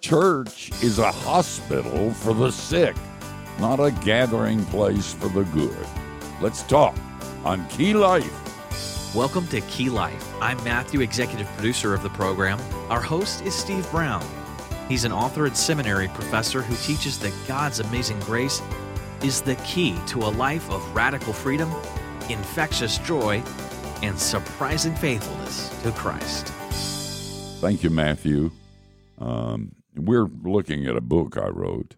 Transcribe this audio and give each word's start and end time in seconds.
church 0.00 0.70
is 0.82 0.98
a 0.98 1.12
hospital 1.12 2.10
for 2.12 2.32
the 2.32 2.50
sick, 2.50 2.96
not 3.58 3.80
a 3.80 3.90
gathering 4.02 4.64
place 4.66 5.12
for 5.12 5.28
the 5.28 5.44
good. 5.44 5.86
Let's 6.40 6.62
talk 6.62 6.96
on 7.44 7.68
Key 7.68 7.92
Life. 7.92 9.14
Welcome 9.14 9.46
to 9.48 9.60
Key 9.62 9.90
Life. 9.90 10.34
I'm 10.40 10.56
Matthew, 10.64 11.00
executive 11.00 11.46
producer 11.48 11.92
of 11.92 12.02
the 12.02 12.08
program. 12.10 12.58
Our 12.88 13.02
host 13.02 13.42
is 13.42 13.54
Steve 13.54 13.88
Brown. 13.90 14.24
He's 14.88 15.04
an 15.04 15.12
author 15.12 15.44
and 15.44 15.56
seminary 15.56 16.08
professor 16.08 16.62
who 16.62 16.76
teaches 16.76 17.18
that 17.18 17.34
God's 17.46 17.80
amazing 17.80 18.20
grace 18.20 18.62
is 19.22 19.42
the 19.42 19.56
key 19.56 19.98
to 20.06 20.20
a 20.20 20.30
life 20.30 20.70
of 20.70 20.94
radical 20.94 21.34
freedom, 21.34 21.70
infectious 22.30 22.96
joy, 22.98 23.42
and 24.02 24.18
surprising 24.18 24.94
faithfulness 24.94 25.68
to 25.82 25.92
Christ. 25.92 26.46
Thank 27.60 27.82
you, 27.82 27.90
Matthew. 27.90 28.50
Um, 29.18 29.72
we're 29.94 30.26
looking 30.26 30.86
at 30.86 30.96
a 30.96 31.00
book 31.00 31.36
I 31.36 31.48
wrote. 31.48 31.96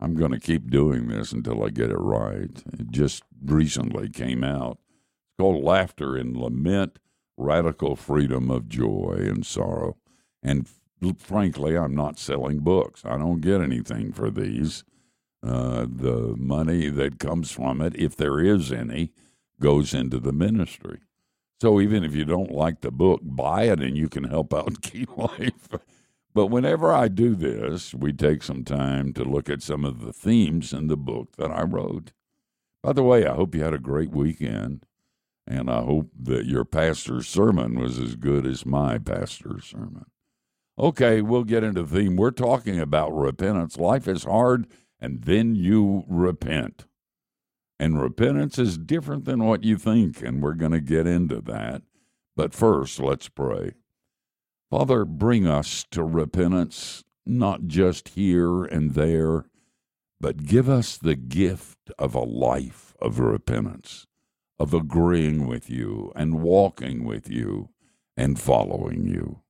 I'm 0.00 0.14
going 0.14 0.30
to 0.30 0.40
keep 0.40 0.70
doing 0.70 1.08
this 1.08 1.32
until 1.32 1.64
I 1.64 1.70
get 1.70 1.90
it 1.90 1.96
right. 1.96 2.50
It 2.78 2.90
just 2.90 3.24
recently 3.44 4.08
came 4.08 4.44
out. 4.44 4.78
It's 4.80 5.40
called 5.40 5.62
Laughter 5.64 6.16
and 6.16 6.36
Lament 6.36 6.98
Radical 7.36 7.96
Freedom 7.96 8.50
of 8.50 8.68
Joy 8.68 9.16
and 9.18 9.44
Sorrow. 9.44 9.96
And 10.42 10.68
frankly, 11.16 11.76
I'm 11.76 11.94
not 11.94 12.18
selling 12.18 12.60
books. 12.60 13.02
I 13.04 13.16
don't 13.16 13.40
get 13.40 13.60
anything 13.60 14.12
for 14.12 14.30
these. 14.30 14.84
Uh, 15.40 15.86
the 15.88 16.34
money 16.36 16.88
that 16.88 17.20
comes 17.20 17.52
from 17.52 17.80
it, 17.80 17.94
if 17.96 18.16
there 18.16 18.40
is 18.40 18.72
any, 18.72 19.12
goes 19.60 19.94
into 19.94 20.18
the 20.18 20.32
ministry. 20.32 20.98
So 21.60 21.80
even 21.80 22.04
if 22.04 22.14
you 22.14 22.24
don't 22.24 22.52
like 22.52 22.80
the 22.80 22.90
book, 22.90 23.20
buy 23.22 23.64
it 23.64 23.80
and 23.80 23.96
you 23.96 24.08
can 24.08 24.24
help 24.24 24.54
out 24.54 24.82
Key 24.82 25.06
Life. 25.16 25.68
But 26.34 26.46
whenever 26.46 26.92
I 26.92 27.08
do 27.08 27.34
this, 27.34 27.94
we 27.94 28.12
take 28.12 28.42
some 28.42 28.64
time 28.64 29.12
to 29.14 29.24
look 29.24 29.48
at 29.48 29.62
some 29.62 29.84
of 29.84 30.00
the 30.00 30.12
themes 30.12 30.72
in 30.72 30.86
the 30.88 30.96
book 30.96 31.36
that 31.36 31.50
I 31.50 31.62
wrote. 31.62 32.12
By 32.82 32.92
the 32.92 33.02
way, 33.02 33.26
I 33.26 33.34
hope 33.34 33.54
you 33.54 33.62
had 33.62 33.74
a 33.74 33.78
great 33.78 34.10
weekend, 34.10 34.86
and 35.46 35.70
I 35.70 35.82
hope 35.82 36.10
that 36.20 36.46
your 36.46 36.64
pastor's 36.64 37.26
sermon 37.26 37.78
was 37.78 37.98
as 37.98 38.14
good 38.14 38.46
as 38.46 38.64
my 38.64 38.98
pastor's 38.98 39.64
sermon. 39.64 40.06
Okay, 40.78 41.22
we'll 41.22 41.44
get 41.44 41.64
into 41.64 41.82
the 41.82 41.96
theme. 41.96 42.14
We're 42.14 42.30
talking 42.30 42.78
about 42.78 43.10
repentance. 43.10 43.76
Life 43.78 44.06
is 44.06 44.22
hard, 44.24 44.68
and 45.00 45.22
then 45.22 45.56
you 45.56 46.04
repent. 46.06 46.86
And 47.80 48.00
repentance 48.00 48.58
is 48.58 48.78
different 48.78 49.24
than 49.24 49.44
what 49.44 49.64
you 49.64 49.76
think, 49.76 50.22
and 50.22 50.42
we're 50.42 50.54
going 50.54 50.72
to 50.72 50.80
get 50.80 51.06
into 51.06 51.40
that. 51.42 51.82
But 52.36 52.54
first, 52.54 53.00
let's 53.00 53.28
pray. 53.28 53.72
Father, 54.70 55.06
bring 55.06 55.46
us 55.46 55.84
to 55.90 56.04
repentance, 56.04 57.02
not 57.24 57.66
just 57.66 58.10
here 58.10 58.64
and 58.64 58.92
there, 58.92 59.46
but 60.20 60.44
give 60.44 60.68
us 60.68 60.98
the 60.98 61.14
gift 61.16 61.90
of 61.98 62.14
a 62.14 62.20
life 62.20 62.94
of 63.00 63.18
repentance, 63.18 64.06
of 64.58 64.74
agreeing 64.74 65.46
with 65.46 65.70
you 65.70 66.12
and 66.14 66.42
walking 66.42 67.04
with 67.04 67.30
you 67.30 67.70
and 68.14 68.38
following 68.38 69.06
you. 69.06 69.40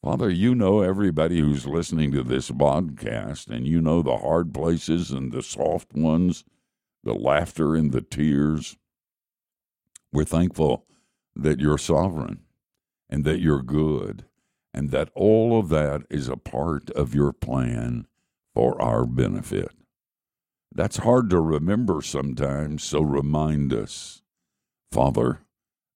Father, 0.00 0.30
you 0.30 0.54
know 0.54 0.80
everybody 0.80 1.40
who's 1.40 1.66
listening 1.66 2.12
to 2.12 2.22
this 2.22 2.52
podcast, 2.52 3.48
and 3.48 3.66
you 3.66 3.80
know 3.80 4.00
the 4.00 4.18
hard 4.18 4.54
places 4.54 5.10
and 5.10 5.32
the 5.32 5.42
soft 5.42 5.92
ones, 5.92 6.44
the 7.02 7.14
laughter 7.14 7.74
and 7.74 7.90
the 7.90 8.00
tears. 8.00 8.76
We're 10.12 10.24
thankful 10.24 10.86
that 11.34 11.58
you're 11.58 11.78
sovereign 11.78 12.44
and 13.10 13.24
that 13.24 13.40
you're 13.40 13.62
good, 13.62 14.24
and 14.72 14.90
that 14.90 15.10
all 15.14 15.58
of 15.58 15.68
that 15.68 16.02
is 16.08 16.28
a 16.28 16.36
part 16.36 16.88
of 16.90 17.14
your 17.14 17.32
plan 17.32 18.06
for 18.54 18.80
our 18.80 19.04
benefit. 19.04 19.72
That's 20.72 20.98
hard 20.98 21.28
to 21.30 21.40
remember 21.40 22.00
sometimes, 22.00 22.84
so 22.84 23.00
remind 23.00 23.74
us, 23.74 24.22
Father, 24.92 25.40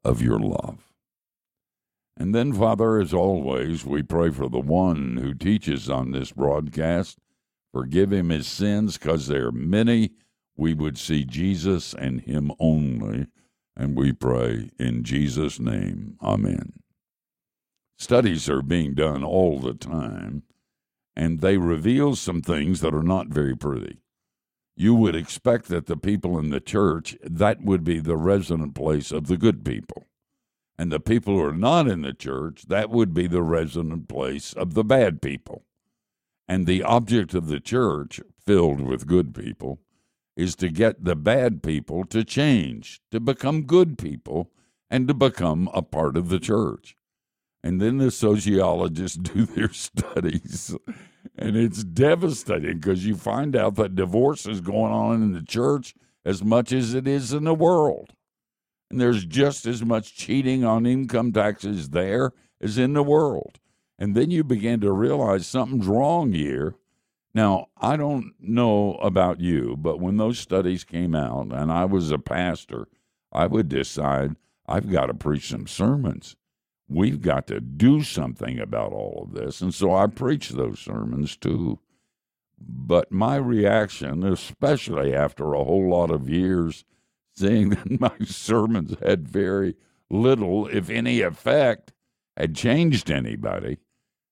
of 0.05 0.21
your 0.21 0.41
love. 0.41 0.93
And 2.17 2.35
then, 2.35 2.53
Father, 2.53 3.01
as 3.01 3.15
always, 3.15 3.85
we 3.85 4.03
pray 4.03 4.31
for 4.31 4.49
the 4.49 4.61
one 4.61 5.17
who 5.17 5.35
teaches 5.35 5.89
on 5.89 6.11
this 6.11 6.33
broadcast. 6.33 7.19
Forgive 7.73 8.13
him 8.13 8.31
his 8.31 8.47
sins, 8.47 8.99
because 8.99 9.29
they 9.29 9.39
are 9.39 9.53
many. 9.53 10.11
We 10.57 10.75
would 10.75 10.99
see 10.99 11.25
Jesus 11.25 11.95
and 11.95 12.21
him 12.21 12.53
only. 12.59 13.27
And 13.77 13.97
we 13.97 14.13
pray 14.13 14.71
in 14.79 15.03
Jesus' 15.03 15.59
name. 15.59 16.17
Amen. 16.23 16.75
Studies 17.97 18.49
are 18.49 18.63
being 18.63 18.95
done 18.95 19.23
all 19.23 19.61
the 19.61 19.75
time, 19.75 20.43
and 21.15 21.41
they 21.41 21.57
reveal 21.57 22.17
some 22.17 22.43
things 22.43 22.81
that 22.81 22.95
are 22.95 23.03
not 23.03 23.29
very 23.29 23.57
pretty. 23.57 23.99
You 24.77 24.95
would 24.97 25.15
expect 25.15 25.69
that 25.69 25.87
the 25.87 25.97
people 25.97 26.39
in 26.39 26.51
the 26.51 26.61
church, 26.61 27.17
that 27.23 27.63
would 27.63 27.85
be 27.85 28.01
the 28.01 28.17
resident 28.17 28.75
place 28.75 29.13
of 29.13 29.29
the 29.29 29.37
good 29.37 29.65
people. 29.65 30.07
And 30.77 30.91
the 30.91 30.99
people 30.99 31.35
who 31.35 31.45
are 31.45 31.55
not 31.55 31.87
in 31.87 32.03
the 32.03 32.13
church, 32.13 32.65
that 32.67 32.91
would 32.91 33.15
be 33.15 33.29
the 33.29 33.43
resident 33.43 34.09
place 34.09 34.53
of 34.53 34.75
the 34.75 34.83
bad 34.83 35.23
people. 35.23 35.65
And 36.49 36.67
the 36.67 36.83
object 36.83 37.33
of 37.33 37.47
the 37.47 37.61
church, 37.61 38.21
filled 38.45 38.81
with 38.81 39.07
good 39.07 39.33
people, 39.35 39.79
is 40.37 40.57
to 40.57 40.69
get 40.69 41.05
the 41.05 41.15
bad 41.15 41.63
people 41.63 42.05
to 42.07 42.25
change, 42.25 43.01
to 43.13 43.21
become 43.21 43.63
good 43.63 43.97
people, 43.97 44.51
and 44.91 45.07
to 45.07 45.15
become 45.15 45.71
a 45.73 45.81
part 45.81 46.17
of 46.17 46.29
the 46.29 46.41
church. 46.41 46.97
And 47.65 47.81
then 47.81 47.97
the 47.97 48.11
sociologists 48.11 49.17
do 49.35 49.47
their 49.47 49.73
studies. 49.73 50.77
And 51.37 51.57
it's 51.57 51.83
devastating 51.83 52.79
because 52.79 53.07
you 53.07 53.17
find 53.17 53.57
out 53.57 53.77
that 53.77 53.97
divorce 53.97 54.45
is 54.45 54.61
going 54.61 54.93
on 54.93 55.23
in 55.23 55.33
the 55.33 55.43
church 55.43 55.95
as 56.27 56.45
much 56.45 56.73
as 56.73 56.93
it 56.93 57.09
is 57.09 57.33
in 57.33 57.45
the 57.45 57.55
world. 57.55 58.13
And 58.91 59.01
there's 59.01 59.25
just 59.25 59.65
as 59.65 59.83
much 59.83 60.15
cheating 60.15 60.63
on 60.63 60.85
income 60.85 61.33
taxes 61.33 61.89
there 61.89 62.33
as 62.61 62.77
in 62.77 62.93
the 62.93 63.03
world. 63.03 63.59
And 63.99 64.15
then 64.15 64.31
you 64.31 64.45
begin 64.45 64.81
to 64.81 64.93
realize 64.93 65.47
something's 65.47 65.87
wrong 65.87 66.33
here. 66.33 66.75
Now, 67.33 67.69
I 67.79 67.97
don't 67.97 68.35
know 68.39 68.97
about 68.97 69.41
you, 69.41 69.75
but 69.79 70.01
when 70.01 70.19
those 70.19 70.39
studies 70.39 70.85
came 70.85 71.15
out 71.15 71.47
and 71.47 71.73
I 71.73 71.87
was 71.87 72.11
a 72.11 72.19
pastor, 72.19 72.89
I 73.33 73.47
would 73.47 73.71
decide 73.71 74.37
I've 74.69 74.93
got 74.93 75.07
to 75.07 75.15
preach 75.15 75.49
some 75.49 75.67
sermons 75.67 76.37
we've 76.95 77.21
got 77.21 77.47
to 77.49 77.61
do 77.61 78.03
something 78.03 78.59
about 78.59 78.93
all 78.93 79.27
of 79.27 79.35
this. 79.35 79.61
And 79.61 79.75
so 79.75 79.95
I 79.95 80.07
preach 80.07 80.51
those 80.51 80.79
sermons 80.79 81.37
too. 81.37 81.81
But 82.59 83.11
my 83.11 83.37
reaction, 83.37 84.25
especially 84.25 85.15
after 85.15 85.53
a 85.53 85.65
whole 85.65 85.91
lot 85.91 86.11
of 86.11 86.29
years 86.29 86.85
seeing 87.35 87.69
that 87.71 88.01
my 88.01 88.13
sermons 88.25 88.95
had 89.03 89.29
very 89.29 89.75
little, 90.09 90.69
if 90.69 90.89
any, 90.89 91.21
effect, 91.21 91.93
had 92.37 92.55
changed 92.55 93.11
anybody, 93.11 93.79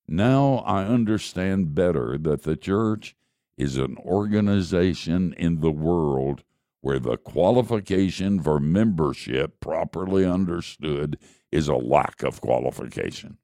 now 0.09 0.59
I 0.67 0.85
understand 0.85 1.75
better 1.75 2.19
that 2.19 2.43
the 2.43 2.57
church 2.57 3.17
is 3.57 3.77
an 3.77 3.97
organization 3.99 5.35
in 5.35 5.61
the 5.61 5.71
world 5.71 6.43
where 6.83 6.99
the 6.99 7.17
qualification 7.17 8.43
for 8.43 8.61
membership, 8.61 9.61
properly 9.61 10.27
understood, 10.27 11.17
is 11.51 11.69
a 11.69 11.77
lack 11.77 12.23
of 12.23 12.41
qualification. 12.41 13.39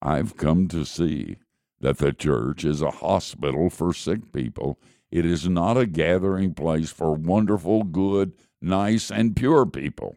I've 0.00 0.36
come 0.36 0.68
to 0.68 0.84
see 0.84 1.38
that 1.80 1.98
the 1.98 2.12
church 2.12 2.64
is 2.64 2.82
a 2.82 2.90
hospital 2.90 3.70
for 3.70 3.94
sick 3.94 4.30
people. 4.32 4.78
It 5.10 5.24
is 5.24 5.48
not 5.48 5.76
a 5.76 5.86
gathering 5.86 6.54
place 6.54 6.90
for 6.90 7.14
wonderful, 7.14 7.82
good, 7.82 8.32
nice, 8.60 9.10
and 9.10 9.34
pure 9.34 9.66
people. 9.66 10.16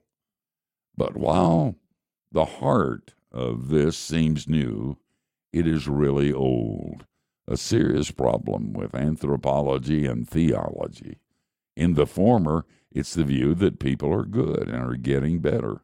But 0.98 1.16
while 1.16 1.76
the 2.32 2.46
heart 2.46 3.14
of 3.32 3.70
this 3.70 3.98
seems 3.98 4.48
new, 4.48 4.98
it 5.54 5.66
is 5.66 5.88
really 5.88 6.34
old, 6.34 7.06
a 7.48 7.56
serious 7.56 8.12
problem 8.12 8.74
with 8.74 8.94
anthropology 8.94 10.06
and 10.06 10.28
theology. 10.28 11.20
In 11.76 11.96
the 11.96 12.08
former, 12.08 12.66
it's 12.92 13.14
the 13.14 13.24
view 13.24 13.54
that 13.56 13.80
people 13.80 14.14
are 14.14 14.26
good 14.26 14.70
and 14.70 14.82
are 14.82 14.96
getting 14.96 15.40
better. 15.40 15.82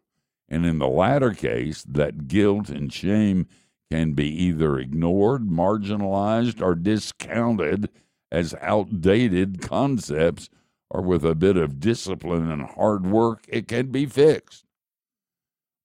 And 0.47 0.65
in 0.65 0.79
the 0.79 0.87
latter 0.87 1.31
case, 1.33 1.83
that 1.83 2.27
guilt 2.27 2.69
and 2.69 2.91
shame 2.91 3.47
can 3.91 4.13
be 4.13 4.27
either 4.27 4.77
ignored, 4.79 5.47
marginalized, 5.47 6.61
or 6.61 6.75
discounted 6.75 7.89
as 8.31 8.55
outdated 8.61 9.61
concepts, 9.61 10.49
or 10.89 11.01
with 11.01 11.25
a 11.25 11.35
bit 11.35 11.57
of 11.57 11.79
discipline 11.79 12.49
and 12.49 12.63
hard 12.63 13.05
work, 13.05 13.45
it 13.49 13.67
can 13.67 13.91
be 13.91 14.05
fixed. 14.05 14.65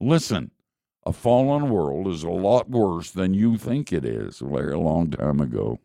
Listen, 0.00 0.53
a 1.05 1.12
fallen 1.12 1.70
world 1.70 2.08
is 2.08 2.23
a 2.23 2.31
lot 2.31 2.69
worse 2.69 3.11
than 3.11 3.35
you 3.35 3.56
think 3.56 3.93
it 3.93 4.05
is. 4.05 4.41
A 4.41 4.47
very 4.47 4.76
long 4.76 5.11
time 5.11 5.41
ago, 5.41 5.81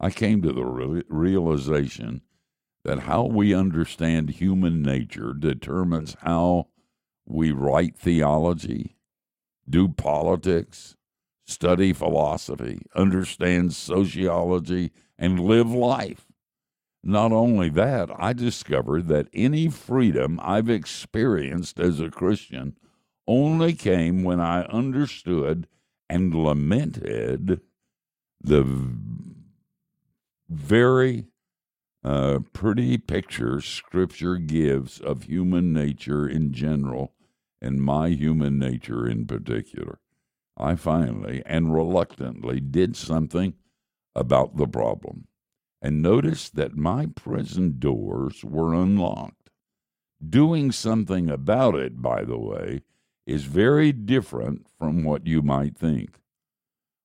I 0.00 0.10
came 0.10 0.42
to 0.42 0.52
the 0.52 0.64
realization 1.08 2.22
that 2.84 3.00
how 3.00 3.24
we 3.24 3.54
understand 3.54 4.30
human 4.30 4.82
nature 4.82 5.34
determines 5.34 6.16
how 6.20 6.68
we 7.26 7.52
write 7.52 7.96
theology, 7.96 8.96
do 9.68 9.88
politics, 9.88 10.96
study 11.46 11.92
philosophy, 11.92 12.80
understand 12.94 13.74
sociology, 13.74 14.92
and 15.18 15.40
live 15.40 15.70
life. 15.70 16.26
Not 17.02 17.32
only 17.32 17.68
that, 17.70 18.10
I 18.18 18.32
discovered 18.32 19.08
that 19.08 19.28
any 19.32 19.68
freedom 19.68 20.40
I've 20.42 20.68
experienced 20.68 21.78
as 21.78 22.00
a 22.00 22.10
Christian 22.10 22.76
only 23.26 23.74
came 23.74 24.24
when 24.24 24.40
I 24.40 24.62
understood 24.62 25.66
and 26.08 26.34
lamented 26.34 27.60
the 28.40 28.64
very 30.48 31.26
uh, 32.08 32.38
pretty 32.54 32.96
picture 32.96 33.60
Scripture 33.60 34.36
gives 34.36 34.98
of 34.98 35.24
human 35.24 35.74
nature 35.74 36.26
in 36.26 36.54
general 36.54 37.12
and 37.60 37.82
my 37.82 38.08
human 38.08 38.58
nature 38.58 39.06
in 39.06 39.26
particular. 39.26 39.98
I 40.56 40.74
finally 40.74 41.42
and 41.44 41.74
reluctantly 41.74 42.60
did 42.60 42.96
something 42.96 43.52
about 44.14 44.56
the 44.56 44.66
problem 44.66 45.26
and 45.82 46.00
noticed 46.00 46.56
that 46.56 46.74
my 46.78 47.08
prison 47.14 47.78
doors 47.78 48.42
were 48.42 48.72
unlocked. 48.72 49.50
Doing 50.26 50.72
something 50.72 51.28
about 51.28 51.74
it, 51.74 52.00
by 52.00 52.24
the 52.24 52.38
way, 52.38 52.84
is 53.26 53.44
very 53.44 53.92
different 53.92 54.66
from 54.78 55.04
what 55.04 55.26
you 55.26 55.42
might 55.42 55.76
think. 55.76 56.20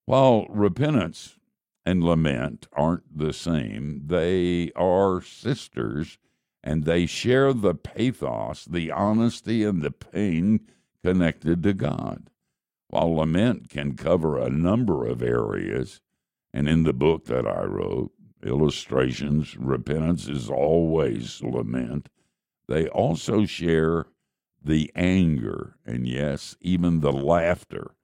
While 0.05 0.45
repentance 0.47 1.37
and 1.85 2.03
lament 2.03 2.67
aren't 2.73 3.17
the 3.17 3.33
same, 3.33 4.03
they 4.05 4.71
are 4.75 5.21
sisters 5.21 6.17
and 6.63 6.85
they 6.85 7.05
share 7.05 7.51
the 7.51 7.75
pathos, 7.75 8.63
the 8.65 8.89
honesty, 8.89 9.63
and 9.63 9.81
the 9.81 9.91
pain 9.91 10.61
connected 11.03 11.61
to 11.63 11.73
God. 11.73 12.29
While 12.87 13.15
lament 13.15 13.69
can 13.69 13.97
cover 13.97 14.37
a 14.37 14.49
number 14.49 15.05
of 15.05 15.21
areas, 15.21 15.99
and 16.53 16.69
in 16.69 16.83
the 16.83 16.93
book 16.93 17.25
that 17.25 17.45
I 17.45 17.63
wrote, 17.63 18.11
Illustrations, 18.45 19.57
Repentance 19.57 20.27
is 20.27 20.49
Always 20.49 21.41
Lament, 21.41 22.09
they 22.67 22.87
also 22.87 23.45
share 23.45 24.05
the 24.63 24.91
anger 24.95 25.75
and, 25.85 26.07
yes, 26.07 26.55
even 26.61 27.01
the 27.01 27.11
laughter. 27.11 27.95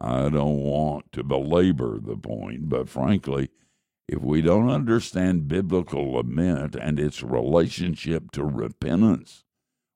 I 0.00 0.30
don't 0.30 0.60
want 0.60 1.12
to 1.12 1.22
belabor 1.22 1.98
the 2.00 2.16
point, 2.16 2.68
but 2.68 2.88
frankly, 2.88 3.50
if 4.08 4.22
we 4.22 4.40
don't 4.40 4.70
understand 4.70 5.46
biblical 5.46 6.12
lament 6.12 6.74
and 6.74 6.98
its 6.98 7.22
relationship 7.22 8.30
to 8.32 8.44
repentance, 8.44 9.44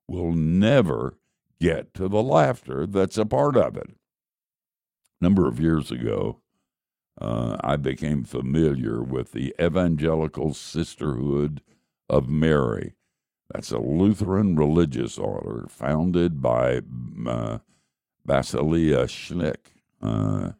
we'll 0.06 0.32
never 0.32 1.18
get 1.60 1.94
to 1.94 2.08
the 2.08 2.22
laughter 2.22 2.86
that's 2.86 3.16
a 3.16 3.24
part 3.24 3.56
of 3.56 3.76
it. 3.76 3.88
A 3.88 5.24
number 5.24 5.48
of 5.48 5.58
years 5.58 5.90
ago, 5.90 6.40
uh, 7.20 7.56
I 7.60 7.76
became 7.76 8.24
familiar 8.24 9.02
with 9.02 9.32
the 9.32 9.54
Evangelical 9.60 10.52
Sisterhood 10.52 11.62
of 12.08 12.28
Mary. 12.28 12.94
That's 13.52 13.70
a 13.70 13.78
Lutheran 13.78 14.56
religious 14.56 15.16
order 15.16 15.66
founded 15.68 16.42
by 16.42 16.82
uh, 17.26 17.58
Basilea 18.26 19.04
Schlink 19.06 19.73
uh, 20.04 20.52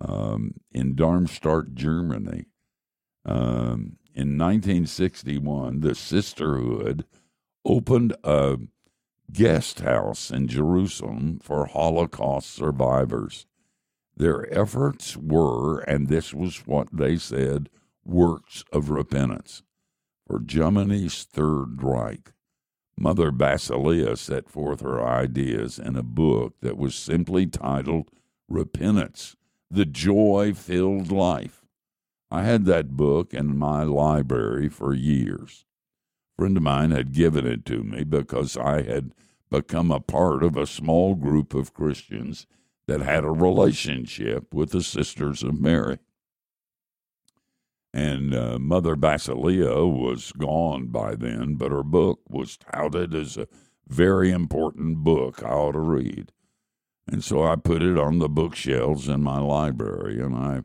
um, 0.00 0.54
in 0.72 0.94
Darmstadt, 0.94 1.74
Germany. 1.74 2.46
Um, 3.24 3.96
in 4.14 4.38
1961, 4.38 5.80
the 5.80 5.94
Sisterhood 5.94 7.04
opened 7.64 8.14
a 8.22 8.58
guest 9.32 9.80
house 9.80 10.30
in 10.30 10.46
Jerusalem 10.46 11.40
for 11.42 11.66
Holocaust 11.66 12.54
survivors. 12.54 13.46
Their 14.16 14.52
efforts 14.56 15.16
were, 15.16 15.80
and 15.80 16.08
this 16.08 16.32
was 16.32 16.66
what 16.66 16.88
they 16.92 17.16
said, 17.16 17.70
works 18.04 18.64
of 18.72 18.90
repentance. 18.90 19.62
For 20.26 20.38
Germany's 20.38 21.24
Third 21.24 21.82
Reich, 21.82 22.32
Mother 22.96 23.32
Basilea 23.32 24.16
set 24.16 24.48
forth 24.48 24.80
her 24.80 25.04
ideas 25.04 25.78
in 25.78 25.96
a 25.96 26.02
book 26.02 26.54
that 26.60 26.78
was 26.78 26.94
simply 26.94 27.46
titled 27.46 28.08
Repentance, 28.48 29.36
the 29.70 29.86
Joy 29.86 30.52
Filled 30.54 31.10
Life. 31.10 31.64
I 32.30 32.42
had 32.42 32.64
that 32.66 32.96
book 32.96 33.32
in 33.32 33.56
my 33.56 33.84
library 33.84 34.68
for 34.68 34.92
years. 34.92 35.64
A 36.36 36.42
friend 36.42 36.56
of 36.56 36.62
mine 36.62 36.90
had 36.90 37.12
given 37.12 37.46
it 37.46 37.64
to 37.66 37.82
me 37.82 38.04
because 38.04 38.56
I 38.56 38.82
had 38.82 39.12
become 39.50 39.90
a 39.90 40.00
part 40.00 40.42
of 40.42 40.56
a 40.56 40.66
small 40.66 41.14
group 41.14 41.54
of 41.54 41.74
Christians 41.74 42.46
that 42.86 43.00
had 43.00 43.24
a 43.24 43.30
relationship 43.30 44.52
with 44.52 44.70
the 44.70 44.82
Sisters 44.82 45.42
of 45.42 45.60
Mary. 45.60 45.98
And 47.92 48.34
uh, 48.34 48.58
Mother 48.58 48.96
Basilea 48.96 49.86
was 49.86 50.32
gone 50.32 50.88
by 50.88 51.14
then, 51.14 51.54
but 51.54 51.70
her 51.70 51.84
book 51.84 52.20
was 52.28 52.56
touted 52.56 53.14
as 53.14 53.36
a 53.36 53.46
very 53.86 54.30
important 54.32 54.98
book 54.98 55.42
I 55.42 55.50
ought 55.50 55.72
to 55.72 55.78
read. 55.78 56.32
And 57.06 57.22
so 57.22 57.44
I 57.44 57.56
put 57.56 57.82
it 57.82 57.98
on 57.98 58.18
the 58.18 58.28
bookshelves 58.28 59.08
in 59.08 59.22
my 59.22 59.38
library, 59.38 60.20
and 60.20 60.34
I 60.34 60.62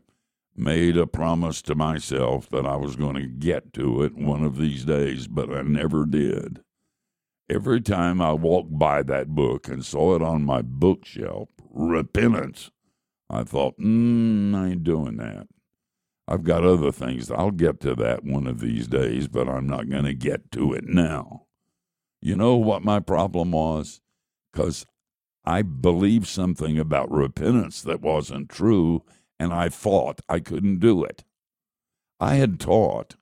made 0.56 0.96
a 0.96 1.06
promise 1.06 1.62
to 1.62 1.74
myself 1.74 2.48
that 2.50 2.66
I 2.66 2.76
was 2.76 2.96
going 2.96 3.16
to 3.16 3.26
get 3.26 3.72
to 3.74 4.02
it 4.02 4.14
one 4.14 4.42
of 4.44 4.56
these 4.56 4.84
days, 4.84 5.26
but 5.26 5.50
I 5.52 5.62
never 5.62 6.06
did. 6.06 6.60
Every 7.48 7.80
time 7.80 8.20
I 8.20 8.32
walked 8.32 8.78
by 8.78 9.02
that 9.02 9.28
book 9.28 9.68
and 9.68 9.84
saw 9.84 10.14
it 10.14 10.22
on 10.22 10.44
my 10.44 10.62
bookshelf, 10.62 11.48
Repentance, 11.72 12.70
I 13.28 13.44
thought, 13.44 13.78
mm, 13.78 14.54
I 14.54 14.68
ain't 14.68 14.84
doing 14.84 15.16
that. 15.18 15.46
I've 16.26 16.44
got 16.44 16.64
other 16.64 16.92
things. 16.92 17.30
I'll 17.30 17.50
get 17.50 17.80
to 17.80 17.94
that 17.96 18.24
one 18.24 18.46
of 18.46 18.60
these 18.60 18.86
days, 18.86 19.28
but 19.28 19.48
I'm 19.48 19.66
not 19.66 19.88
going 19.88 20.04
to 20.04 20.14
get 20.14 20.52
to 20.52 20.72
it 20.72 20.84
now. 20.84 21.46
You 22.22 22.36
know 22.36 22.56
what 22.56 22.84
my 22.84 23.00
problem 23.00 23.52
was? 23.52 24.00
Because 24.52 24.86
I 25.44 25.62
believed 25.62 26.26
something 26.26 26.78
about 26.78 27.10
repentance 27.10 27.82
that 27.82 28.02
wasn't 28.02 28.48
true, 28.48 29.04
and 29.38 29.52
I 29.52 29.68
thought 29.68 30.20
I 30.28 30.38
couldn't 30.40 30.80
do 30.80 31.02
it. 31.02 31.24
I 32.18 32.34
had 32.34 32.60
taught, 32.60 33.16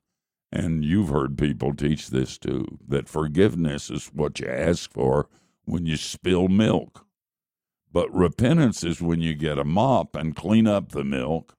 and 0.51 0.83
you've 0.83 1.09
heard 1.09 1.37
people 1.37 1.73
teach 1.73 2.09
this 2.09 2.37
too, 2.37 2.79
that 2.87 3.07
forgiveness 3.07 3.89
is 3.89 4.07
what 4.07 4.39
you 4.39 4.47
ask 4.47 4.91
for 4.91 5.29
when 5.63 5.85
you 5.85 5.95
spill 5.95 6.49
milk. 6.49 7.05
But 7.91 8.13
repentance 8.13 8.83
is 8.83 9.01
when 9.01 9.21
you 9.21 9.33
get 9.33 9.57
a 9.57 9.63
mop 9.63 10.15
and 10.15 10.35
clean 10.35 10.67
up 10.67 10.91
the 10.91 11.03
milk, 11.03 11.55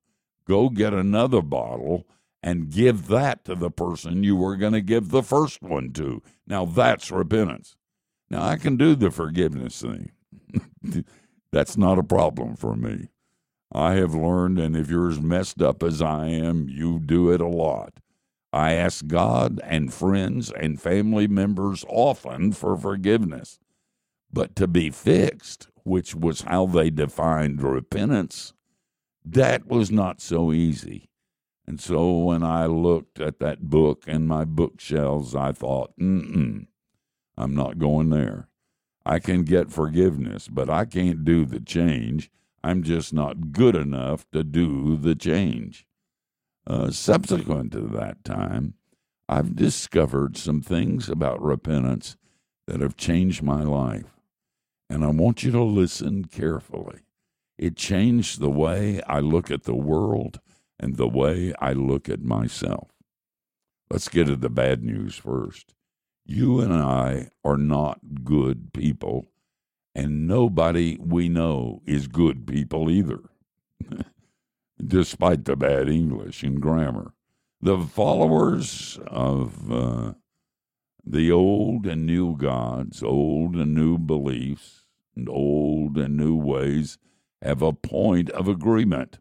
go 0.46 0.68
get 0.68 0.92
another 0.92 1.42
bottle, 1.42 2.06
and 2.43 2.70
give 2.70 3.08
that 3.08 3.44
to 3.44 3.55
the 3.55 3.70
person 3.70 4.22
you 4.22 4.36
were 4.36 4.56
going 4.56 4.72
to 4.72 4.81
give 4.81 5.10
the 5.10 5.22
first 5.22 5.62
one 5.62 5.93
to. 5.93 6.22
Now 6.46 6.64
that's 6.64 7.10
repentance. 7.10 7.76
Now 8.31 8.43
I 8.43 8.56
can 8.56 8.76
do 8.76 8.94
the 8.94 9.10
forgiveness 9.10 9.81
thing. 9.81 10.12
that's 11.53 11.77
not 11.77 11.99
a 11.99 12.03
problem 12.03 12.56
for 12.56 12.77
me. 12.77 13.08
I 13.72 13.94
have 13.94 14.15
learned, 14.15 14.58
and 14.58 14.77
if 14.77 14.91
you're 14.91 15.10
as 15.10 15.20
messed 15.20 15.63
up 15.63 15.82
as 15.82 16.03
I 16.03 16.27
am, 16.27 16.69
you 16.69 16.99
do 16.99 17.31
it 17.31 17.41
a 17.41 17.46
lot. 17.46 17.94
I 18.53 18.72
ask 18.72 19.06
God 19.06 19.60
and 19.63 19.94
friends 19.94 20.51
and 20.51 20.81
family 20.81 21.29
members 21.29 21.84
often 21.89 22.53
for 22.53 22.77
forgiveness. 22.77 23.60
But 24.32 24.56
to 24.56 24.67
be 24.67 24.91
fixed, 24.91 25.69
which 25.84 26.15
was 26.15 26.43
how 26.43 26.67
they 26.67 26.91
defined 26.91 27.63
repentance, 27.63 28.53
that 29.25 29.67
was 29.67 29.91
not 29.91 30.20
so 30.20 30.53
easy. 30.53 31.10
And 31.67 31.81
so 31.81 32.19
when 32.19 32.43
I 32.43 32.67
looked 32.67 33.20
at 33.20 33.39
that 33.39 33.63
book 33.63 34.05
in 34.08 34.27
my 34.27 34.44
bookshelves, 34.44 35.34
I 35.37 35.53
thought, 35.53 35.93
mm 35.99 36.32
mm 36.32 36.67
I'm 37.37 37.55
not 37.55 37.79
going 37.79 38.10
there. 38.10 38.49
I 39.04 39.19
can 39.19 39.42
get 39.44 39.70
forgiveness, 39.70 40.48
but 40.48 40.69
I 40.69 40.84
can't 40.84 41.24
do 41.24 41.44
the 41.44 41.60
change 41.60 42.30
I'm 42.62 42.82
just 42.82 43.12
not 43.12 43.52
good 43.52 43.74
enough 43.74 44.30
to 44.32 44.44
do 44.44 44.96
the 44.96 45.14
change. 45.14 45.86
Uh, 46.66 46.90
subsequent 46.90 47.72
to 47.72 47.80
that 47.80 48.22
time, 48.22 48.74
I've 49.28 49.56
discovered 49.56 50.36
some 50.36 50.60
things 50.60 51.08
about 51.08 51.42
repentance 51.42 52.16
that 52.66 52.80
have 52.80 52.96
changed 52.96 53.42
my 53.42 53.62
life. 53.62 54.20
And 54.90 55.04
I 55.04 55.08
want 55.08 55.42
you 55.42 55.52
to 55.52 55.62
listen 55.62 56.26
carefully. 56.26 57.00
It 57.56 57.76
changed 57.76 58.40
the 58.40 58.50
way 58.50 59.00
I 59.02 59.20
look 59.20 59.50
at 59.50 59.64
the 59.64 59.74
world 59.74 60.40
and 60.78 60.96
the 60.96 61.08
way 61.08 61.54
I 61.60 61.72
look 61.72 62.08
at 62.08 62.20
myself. 62.20 62.88
Let's 63.90 64.08
get 64.08 64.26
to 64.26 64.36
the 64.36 64.50
bad 64.50 64.82
news 64.82 65.16
first. 65.16 65.74
You 66.32 66.60
and 66.60 66.72
I 66.72 67.31
are 67.44 67.56
not 67.56 67.99
good 68.22 68.72
people 68.72 69.27
and 69.96 70.29
nobody 70.29 70.96
we 71.01 71.29
know 71.29 71.82
is 71.87 72.06
good 72.06 72.46
people 72.46 72.89
either, 72.89 73.19
despite 74.87 75.44
the 75.44 75.56
bad 75.56 75.89
English 75.89 76.44
and 76.44 76.63
grammar. 76.63 77.15
The 77.60 77.79
followers 77.79 78.96
of 79.08 79.72
uh, 79.72 80.13
the 81.05 81.32
old 81.32 81.84
and 81.84 82.06
new 82.06 82.37
gods, 82.37 83.03
old 83.03 83.56
and 83.56 83.75
new 83.75 83.99
beliefs, 83.99 84.84
and 85.17 85.29
old 85.29 85.99
and 85.99 86.17
new 86.17 86.37
ways 86.37 86.96
have 87.43 87.60
a 87.60 87.72
point 87.72 88.31
of 88.31 88.46
agreement. 88.46 89.19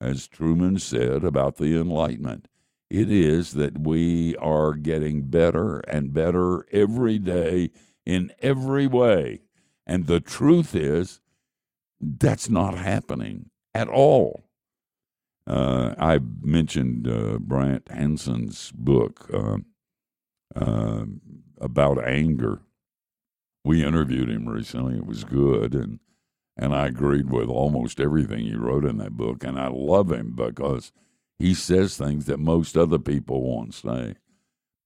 As 0.00 0.28
Truman 0.28 0.78
said 0.78 1.24
about 1.24 1.56
the 1.56 1.76
Enlightenment, 1.76 2.46
it 2.94 3.10
is 3.10 3.54
that 3.54 3.78
we 3.78 4.36
are 4.36 4.74
getting 4.74 5.22
better 5.22 5.80
and 5.80 6.14
better 6.14 6.64
every 6.70 7.18
day 7.18 7.70
in 8.06 8.30
every 8.40 8.86
way. 8.86 9.40
And 9.84 10.06
the 10.06 10.20
truth 10.20 10.76
is, 10.76 11.20
that's 12.00 12.48
not 12.48 12.78
happening 12.78 13.50
at 13.74 13.88
all. 13.88 14.44
Uh, 15.46 15.94
I 15.98 16.20
mentioned 16.40 17.08
uh, 17.08 17.38
Brant 17.40 17.88
Hanson's 17.90 18.70
book 18.72 19.28
uh, 19.34 19.58
uh, 20.54 21.04
about 21.60 22.06
anger. 22.06 22.60
We 23.64 23.84
interviewed 23.84 24.30
him 24.30 24.48
recently; 24.48 24.96
it 24.96 25.06
was 25.06 25.24
good, 25.24 25.74
and 25.74 25.98
and 26.56 26.74
I 26.74 26.86
agreed 26.86 27.30
with 27.30 27.48
almost 27.48 28.00
everything 28.00 28.44
he 28.44 28.54
wrote 28.54 28.84
in 28.84 28.98
that 28.98 29.16
book. 29.16 29.42
And 29.42 29.58
I 29.58 29.68
love 29.68 30.12
him 30.12 30.34
because 30.34 30.92
he 31.38 31.54
says 31.54 31.96
things 31.96 32.26
that 32.26 32.38
most 32.38 32.76
other 32.76 32.98
people 32.98 33.42
won't 33.42 33.74
say. 33.74 34.14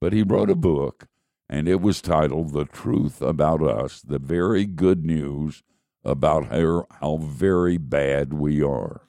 But 0.00 0.12
he 0.12 0.22
wrote 0.22 0.50
a 0.50 0.54
book, 0.54 1.08
and 1.48 1.68
it 1.68 1.80
was 1.80 2.00
titled 2.00 2.52
"The 2.52 2.64
Truth 2.64 3.20
About 3.20 3.62
Us: 3.62 4.00
The 4.00 4.18
Very 4.18 4.64
Good 4.64 5.04
News 5.04 5.62
About 6.04 6.46
How 6.46 6.86
How 7.00 7.16
Very 7.16 7.78
Bad 7.78 8.32
We 8.32 8.62
Are." 8.62 9.02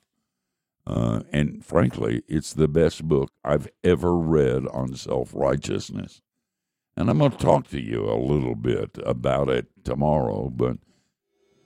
Uh, 0.90 1.22
and 1.32 1.64
frankly, 1.64 2.24
it's 2.28 2.52
the 2.52 2.68
best 2.68 3.08
book 3.08 3.32
I've 3.46 3.68
ever 3.84 4.16
read 4.18 4.66
on 4.68 4.96
self 4.96 5.32
righteousness. 5.36 6.22
And 6.98 7.10
I'm 7.10 7.20
going 7.20 7.32
to 7.32 7.38
talk 7.38 7.68
to 7.70 7.80
you 7.80 8.10
a 8.10 8.18
little 8.18 8.56
bit 8.56 8.98
about 9.06 9.50
it 9.50 9.68
tomorrow. 9.84 10.50
But, 10.50 10.78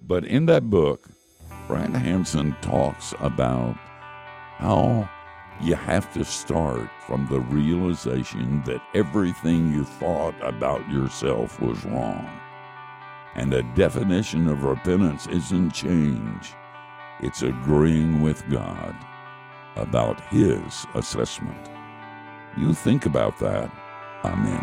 but 0.01 0.25
in 0.25 0.45
that 0.47 0.69
book, 0.69 1.09
Brant 1.67 1.95
Hanson 1.95 2.55
talks 2.61 3.13
about 3.19 3.77
how 4.57 5.09
you 5.63 5.75
have 5.75 6.11
to 6.13 6.25
start 6.25 6.89
from 7.07 7.27
the 7.27 7.39
realization 7.39 8.61
that 8.65 8.81
everything 8.93 9.71
you 9.71 9.85
thought 9.85 10.35
about 10.41 10.87
yourself 10.89 11.61
was 11.61 11.85
wrong. 11.85 12.29
And 13.35 13.51
the 13.51 13.63
definition 13.75 14.47
of 14.47 14.63
repentance 14.63 15.25
isn't 15.27 15.71
change, 15.71 16.53
it's 17.21 17.41
agreeing 17.41 18.21
with 18.21 18.43
God 18.49 18.95
about 19.75 20.19
his 20.27 20.85
assessment. 20.93 21.69
You 22.57 22.73
think 22.73 23.05
about 23.05 23.39
that. 23.39 23.71
Amen. 24.25 24.61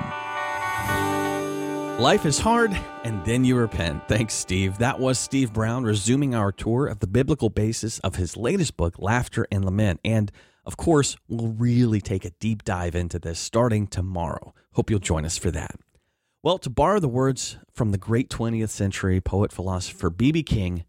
Life 2.00 2.24
is 2.24 2.38
hard, 2.38 2.72
and 3.04 3.24
then 3.24 3.44
you 3.44 3.56
repent. 3.56 4.08
Thanks, 4.08 4.34
Steve. 4.34 4.78
That 4.78 5.00
was 5.00 5.18
Steve 5.18 5.52
Brown 5.52 5.84
resuming 5.84 6.34
our 6.34 6.52
tour 6.52 6.86
of 6.86 7.00
the 7.00 7.06
biblical 7.06 7.50
basis 7.50 7.98
of 7.98 8.16
his 8.16 8.36
latest 8.36 8.76
book, 8.76 8.98
Laughter 8.98 9.46
and 9.52 9.64
Lament. 9.64 10.00
And 10.04 10.32
of 10.70 10.76
course, 10.76 11.16
we'll 11.26 11.48
really 11.48 12.00
take 12.00 12.24
a 12.24 12.30
deep 12.38 12.62
dive 12.62 12.94
into 12.94 13.18
this 13.18 13.40
starting 13.40 13.88
tomorrow. 13.88 14.54
Hope 14.74 14.88
you'll 14.88 15.00
join 15.00 15.24
us 15.24 15.36
for 15.36 15.50
that. 15.50 15.80
Well, 16.44 16.58
to 16.58 16.70
borrow 16.70 17.00
the 17.00 17.08
words 17.08 17.58
from 17.72 17.90
the 17.90 17.98
great 17.98 18.30
20th 18.30 18.68
century 18.68 19.20
poet 19.20 19.50
philosopher 19.50 20.10
B.B. 20.10 20.44
King, 20.44 20.84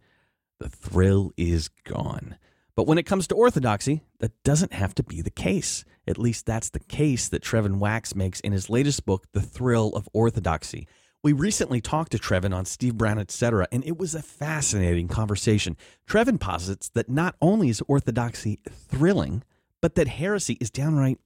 the 0.60 0.70
thrill 0.70 1.32
is 1.36 1.68
gone. 1.68 2.38
But 2.76 2.86
when 2.86 3.00
it 3.00 3.08
comes 3.08 3.26
to 3.30 3.36
orthodoxy, 3.36 4.04
that 4.20 4.44
doesn't 4.44 4.72
have 4.72 4.94
to 4.94 5.04
be 5.04 5.24
the 5.24 5.32
case. 5.32 5.84
At 6.06 6.20
least 6.20 6.46
that's 6.46 6.70
the 6.70 6.80
case 6.80 7.28
that 7.30 7.42
Trevin 7.42 7.80
Wax 7.80 8.14
makes 8.14 8.40
in 8.42 8.52
his 8.52 8.70
latest 8.70 9.04
book, 9.04 9.26
The 9.32 9.42
Thrill 9.42 9.90
of 9.96 10.08
Orthodoxy. 10.14 10.88
We 11.24 11.34
recently 11.34 11.82
talked 11.82 12.12
to 12.12 12.20
Trevin 12.20 12.54
on 12.54 12.66
Steve 12.66 13.00
Brown, 13.00 13.18
etc., 13.18 13.68
and 13.72 13.84
it 13.84 13.98
was 13.98 14.14
a 14.14 14.22
fascinating 14.22 15.08
conversation. 15.08 15.76
Trevin 16.08 16.40
posits 16.40 16.90
that 16.90 17.10
not 17.10 17.36
only 17.42 17.70
is 17.70 17.82
orthodoxy 17.88 18.60
thrilling, 18.70 19.42
but 19.82 19.96
that 19.96 20.08
heresy 20.08 20.58
is 20.62 20.70
downright 20.70 21.20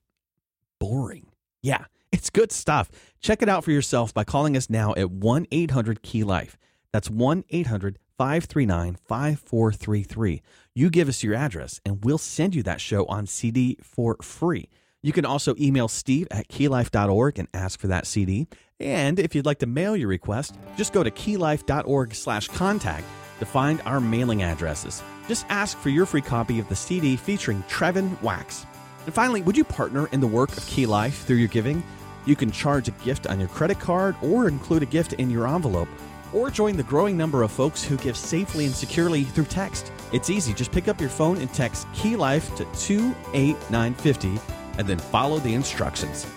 boring. 0.79 1.27
Yeah, 1.61 1.85
it's 2.11 2.29
good 2.29 2.51
stuff. 2.51 2.89
Check 3.19 3.41
it 3.41 3.49
out 3.49 3.63
for 3.63 3.71
yourself 3.71 4.13
by 4.13 4.23
calling 4.23 4.55
us 4.55 4.69
now 4.69 4.93
at 4.95 5.11
1 5.11 5.47
800 5.51 6.01
Key 6.01 6.23
Life. 6.23 6.57
That's 6.91 7.09
1 7.09 7.43
800 7.49 7.99
539 8.17 8.97
5433. 9.05 10.41
You 10.73 10.89
give 10.89 11.09
us 11.09 11.23
your 11.23 11.35
address 11.35 11.81
and 11.85 12.03
we'll 12.03 12.17
send 12.17 12.55
you 12.55 12.63
that 12.63 12.79
show 12.79 13.05
on 13.05 13.27
CD 13.27 13.77
for 13.81 14.15
free. 14.21 14.69
You 15.01 15.11
can 15.11 15.25
also 15.25 15.53
email 15.59 15.87
steve 15.87 16.27
at 16.31 16.47
keylife.org 16.47 17.37
and 17.37 17.47
ask 17.53 17.79
for 17.79 17.87
that 17.87 18.07
CD. 18.07 18.47
And 18.79 19.19
if 19.19 19.35
you'd 19.35 19.45
like 19.45 19.59
to 19.59 19.67
mail 19.67 19.95
your 19.95 20.07
request, 20.07 20.55
just 20.77 20.93
go 20.93 21.03
to 21.03 21.11
keylife.org 21.11 22.15
slash 22.15 22.47
contact 22.47 23.05
to 23.39 23.45
find 23.45 23.81
our 23.85 23.99
mailing 23.99 24.41
addresses. 24.41 25.03
Just 25.27 25.45
ask 25.49 25.77
for 25.77 25.89
your 25.89 26.05
free 26.05 26.21
copy 26.21 26.59
of 26.59 26.69
the 26.69 26.75
CD 26.75 27.15
featuring 27.15 27.63
Trevin 27.63 28.21
Wax. 28.21 28.65
And 29.05 29.13
finally, 29.13 29.41
would 29.41 29.57
you 29.57 29.63
partner 29.63 30.07
in 30.07 30.19
the 30.19 30.27
work 30.27 30.55
of 30.55 30.65
Key 30.67 30.85
Life 30.85 31.25
through 31.25 31.37
your 31.37 31.47
giving? 31.47 31.83
You 32.25 32.35
can 32.35 32.51
charge 32.51 32.87
a 32.87 32.91
gift 32.91 33.27
on 33.27 33.39
your 33.39 33.49
credit 33.49 33.79
card 33.79 34.15
or 34.21 34.47
include 34.47 34.83
a 34.83 34.87
gift 34.87 35.13
in 35.13 35.29
your 35.29 35.47
envelope 35.47 35.89
or 36.33 36.49
join 36.49 36.75
the 36.75 36.83
growing 36.83 37.15
number 37.15 37.43
of 37.43 37.51
folks 37.51 37.83
who 37.83 37.97
give 37.97 38.17
safely 38.17 38.65
and 38.65 38.75
securely 38.75 39.23
through 39.23 39.45
text. 39.45 39.91
It's 40.11 40.29
easy. 40.29 40.53
Just 40.53 40.71
pick 40.71 40.87
up 40.87 40.99
your 40.99 41.09
phone 41.09 41.37
and 41.37 41.51
text 41.53 41.87
Key 41.93 42.15
Life 42.15 42.53
to 42.55 42.65
28950 42.65 44.39
and 44.77 44.87
then 44.87 44.99
follow 44.99 45.39
the 45.39 45.53
instructions. 45.53 46.27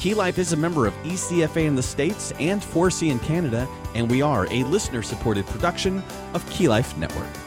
Key 0.00 0.14
Life 0.14 0.38
is 0.38 0.52
a 0.52 0.56
member 0.56 0.86
of 0.86 0.94
ECFA 1.04 1.64
in 1.64 1.74
the 1.74 1.82
States 1.82 2.32
and 2.38 2.60
4C 2.60 3.10
in 3.10 3.18
Canada, 3.20 3.68
and 3.94 4.10
we 4.10 4.20
are 4.20 4.46
a 4.50 4.64
listener 4.64 5.02
supported 5.02 5.46
production 5.46 6.02
of 6.34 6.48
Key 6.50 6.68
Life 6.68 6.96
Network. 6.98 7.45